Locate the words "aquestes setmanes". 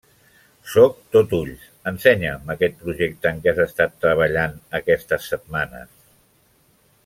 4.81-5.97